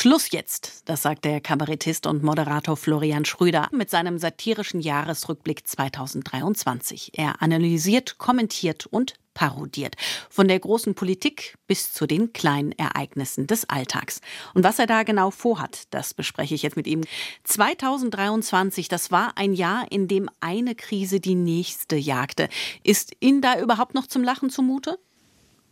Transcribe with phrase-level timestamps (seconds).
[0.00, 7.18] Schluss jetzt, das sagt der Kabarettist und Moderator Florian Schröder mit seinem satirischen Jahresrückblick 2023.
[7.18, 9.96] Er analysiert, kommentiert und parodiert.
[10.30, 14.20] Von der großen Politik bis zu den kleinen Ereignissen des Alltags.
[14.54, 17.02] Und was er da genau vorhat, das bespreche ich jetzt mit ihm.
[17.42, 22.48] 2023, das war ein Jahr, in dem eine Krise die nächste jagte.
[22.84, 25.00] Ist Ihnen da überhaupt noch zum Lachen zumute?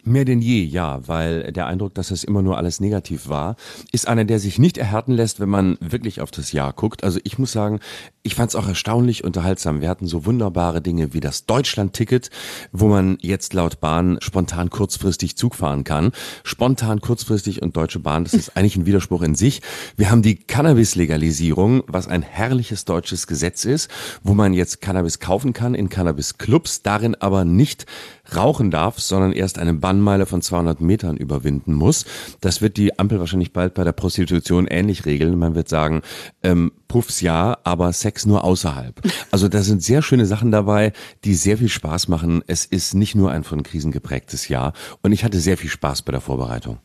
[0.09, 3.56] Mehr denn je, ja, weil der Eindruck, dass es immer nur alles negativ war,
[3.91, 7.02] ist einer, der sich nicht erhärten lässt, wenn man wirklich auf das Jahr guckt.
[7.02, 7.80] Also ich muss sagen,
[8.27, 9.80] ich fand es auch erstaunlich unterhaltsam.
[9.80, 12.30] Wir hatten so wunderbare Dinge wie das Deutschland-Ticket,
[12.73, 16.11] wo man jetzt laut Bahn spontan kurzfristig Zug fahren kann.
[16.43, 19.62] Spontan kurzfristig und Deutsche Bahn, das ist eigentlich ein Widerspruch in sich.
[19.97, 23.89] Wir haben die Cannabis-Legalisierung, was ein herrliches deutsches Gesetz ist,
[24.25, 27.87] wo man jetzt Cannabis kaufen kann in Cannabis-Clubs, darin aber nicht
[28.35, 32.05] rauchen darf, sondern erst eine Bannmeile von 200 Metern überwinden muss.
[32.41, 35.38] Das wird die Ampel wahrscheinlich bald bei der Prostitution ähnlich regeln.
[35.38, 36.02] Man wird sagen,
[36.43, 39.02] ähm, Puffs ja, aber Sex nur außerhalb.
[39.30, 42.43] Also da sind sehr schöne Sachen dabei, die sehr viel Spaß machen.
[42.46, 46.01] Es ist nicht nur ein von Krisen geprägtes Jahr und ich hatte sehr viel Spaß
[46.01, 46.79] bei der Vorbereitung.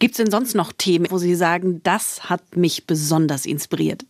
[0.00, 4.04] Gibt es denn sonst noch Themen, wo Sie sagen, das hat mich besonders inspiriert?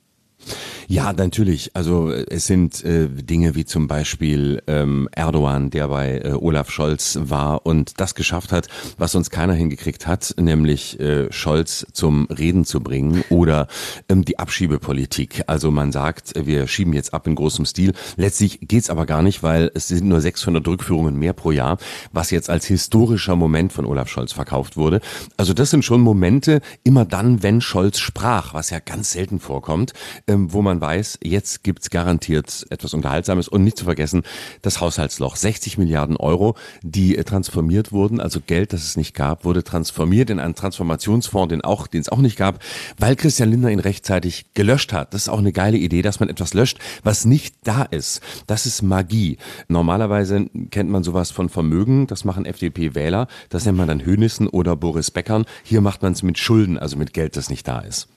[0.89, 1.71] Ja, natürlich.
[1.75, 6.71] Also äh, es sind äh, Dinge wie zum Beispiel ähm, Erdogan, der bei äh, Olaf
[6.71, 12.27] Scholz war und das geschafft hat, was sonst keiner hingekriegt hat, nämlich äh, Scholz zum
[12.27, 13.69] Reden zu bringen oder
[14.09, 15.45] ähm, die Abschiebepolitik.
[15.47, 17.93] Also man sagt, wir schieben jetzt ab in großem Stil.
[18.17, 21.79] Letztlich geht's aber gar nicht, weil es sind nur 600 Rückführungen mehr pro Jahr,
[22.13, 25.01] was jetzt als historischer Moment von Olaf Scholz verkauft wurde.
[25.37, 29.93] Also das sind schon Momente, immer dann, wenn Scholz sprach, was ja ganz selten vorkommt,
[30.27, 34.23] ähm, wo man weiß, jetzt gibt's garantiert etwas Unterhaltsames und nicht zu vergessen,
[34.63, 35.37] das Haushaltsloch.
[35.37, 40.31] 60 Milliarden Euro, die äh, transformiert wurden, also Geld, das es nicht gab, wurde transformiert
[40.31, 42.63] in einen Transformationsfonds, den auch, den es auch nicht gab,
[42.99, 45.15] weil Christian Lindner ihn rechtzeitig gelöscht hat.
[45.15, 48.21] Das ist auch eine geile Idee, dass man etwas löscht, was nicht da ist.
[48.47, 49.39] Das ist Magie.
[49.69, 54.77] Normalerweise kennt man sowas von Vermögen, das machen FDP-Wähler, das nennt man dann Hönissen oder
[54.77, 55.45] Boris Beckern.
[55.63, 58.09] Hier macht man es mit Schulden, also mit Geld, das nicht da ist.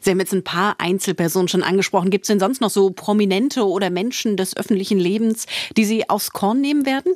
[0.00, 1.97] Sie haben jetzt ein paar Einzelpersonen schon angesprochen.
[2.06, 6.30] Gibt es denn sonst noch so Prominente oder Menschen des öffentlichen Lebens, die Sie aufs
[6.30, 7.12] Korn nehmen werden?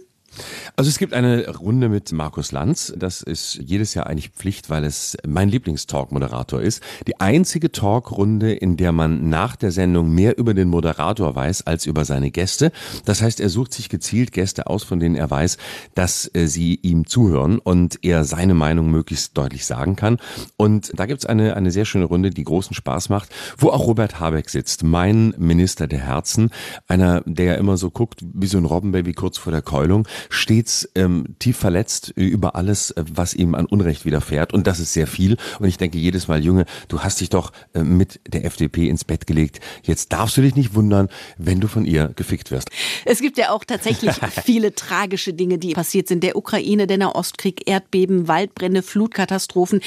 [0.76, 2.92] Also es gibt eine Runde mit Markus Lanz.
[2.96, 6.82] Das ist jedes Jahr eigentlich Pflicht, weil es mein Lieblingstalk-Moderator ist.
[7.06, 11.86] Die einzige Talkrunde, in der man nach der Sendung mehr über den Moderator weiß als
[11.86, 12.72] über seine Gäste.
[13.04, 15.58] Das heißt, er sucht sich gezielt Gäste aus, von denen er weiß,
[15.94, 20.18] dass äh, sie ihm zuhören und er seine Meinung möglichst deutlich sagen kann.
[20.56, 23.28] Und da gibt's eine, eine sehr schöne Runde, die großen Spaß macht,
[23.58, 26.50] wo auch Robert Habeck sitzt, mein Minister der Herzen,
[26.88, 31.36] einer, der immer so guckt wie so ein Robbenbaby kurz vor der Keulung stets ähm,
[31.38, 34.52] tief verletzt über alles, äh, was ihm an Unrecht widerfährt.
[34.52, 35.36] Und das ist sehr viel.
[35.58, 39.04] Und ich denke jedes Mal, Junge, du hast dich doch äh, mit der FDP ins
[39.04, 39.60] Bett gelegt.
[39.82, 42.70] Jetzt darfst du dich nicht wundern, wenn du von ihr gefickt wirst.
[43.04, 44.12] Es gibt ja auch tatsächlich
[44.44, 46.22] viele tragische Dinge, die passiert sind.
[46.22, 49.80] Der Ukraine, der Nahostkrieg, Erdbeben, Waldbrände, Flutkatastrophen.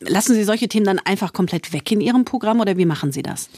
[0.00, 3.22] Lassen Sie solche Themen dann einfach komplett weg in Ihrem Programm oder wie machen Sie
[3.22, 3.48] das?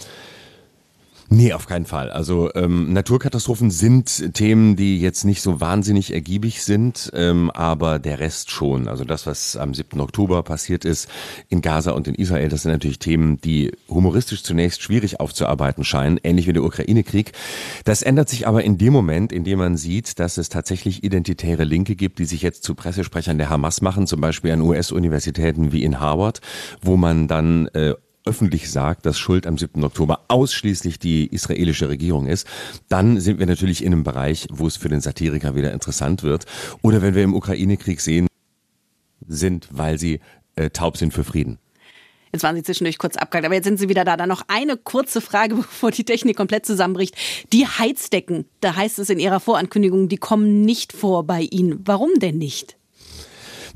[1.30, 2.10] Nee, auf keinen Fall.
[2.10, 8.18] Also ähm, Naturkatastrophen sind Themen, die jetzt nicht so wahnsinnig ergiebig sind, ähm, aber der
[8.18, 8.88] Rest schon.
[8.88, 10.00] Also das, was am 7.
[10.00, 11.08] Oktober passiert ist
[11.48, 16.20] in Gaza und in Israel, das sind natürlich Themen, die humoristisch zunächst schwierig aufzuarbeiten scheinen,
[16.22, 17.32] ähnlich wie der Ukraine-Krieg.
[17.84, 21.64] Das ändert sich aber in dem Moment, in dem man sieht, dass es tatsächlich identitäre
[21.64, 25.84] Linke gibt, die sich jetzt zu Pressesprechern der Hamas machen, zum Beispiel an US-Universitäten wie
[25.84, 26.40] in Harvard,
[26.82, 29.82] wo man dann äh, öffentlich sagt, dass Schuld am 7.
[29.84, 32.46] Oktober ausschließlich die israelische Regierung ist,
[32.88, 36.46] dann sind wir natürlich in einem Bereich, wo es für den Satiriker wieder interessant wird.
[36.82, 38.26] Oder wenn wir im Ukraine-Krieg sehen,
[39.26, 40.20] sind, weil sie
[40.56, 41.58] äh, taub sind für Frieden.
[42.32, 44.16] Jetzt waren Sie zwischendurch kurz abgehakt, aber jetzt sind Sie wieder da.
[44.16, 47.14] Dann noch eine kurze Frage, bevor die Technik komplett zusammenbricht.
[47.52, 51.80] Die Heizdecken, da heißt es in Ihrer Vorankündigung, die kommen nicht vor bei Ihnen.
[51.84, 52.76] Warum denn nicht?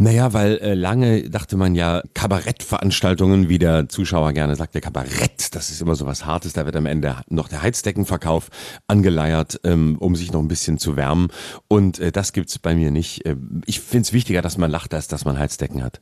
[0.00, 5.56] Naja, weil äh, lange dachte man ja, Kabarettveranstaltungen, wie der Zuschauer gerne sagt, der Kabarett,
[5.56, 8.48] das ist immer so was Hartes, da wird am Ende noch der Heizdeckenverkauf
[8.86, 11.28] angeleiert, ähm, um sich noch ein bisschen zu wärmen.
[11.66, 13.26] Und äh, das gibt's bei mir nicht.
[13.26, 13.34] Äh,
[13.66, 16.00] ich find's wichtiger, dass man lacht, als dass man Heizdecken hat.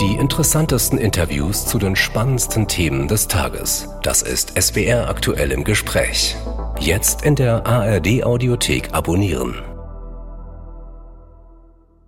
[0.00, 3.88] Die interessantesten Interviews zu den spannendsten Themen des Tages.
[4.04, 6.36] Das ist SWR aktuell im Gespräch.
[6.78, 9.71] Jetzt in der ARD Audiothek abonnieren.